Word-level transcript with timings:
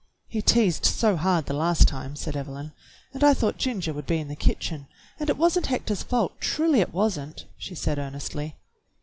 "He 0.27 0.41
teased 0.41 0.83
so 0.83 1.15
hard 1.15 1.45
the 1.45 1.53
last 1.53 1.87
time," 1.87 2.15
said 2.15 2.35
Evelyn, 2.35 2.71
"and 3.13 3.23
I 3.23 3.35
thought 3.35 3.59
Ginger 3.59 3.93
would 3.93 4.07
be 4.07 4.17
in 4.17 4.29
the 4.29 4.35
kitchen. 4.35 4.87
And 5.19 5.29
it 5.29 5.37
was 5.37 5.55
n't 5.55 5.67
Hector's 5.67 6.01
fault, 6.01 6.41
truly 6.41 6.79
it 6.79 6.91
was 6.91 7.19
n't," 7.19 7.45
she 7.55 7.75
said 7.75 7.99
earnestly. 7.99 8.55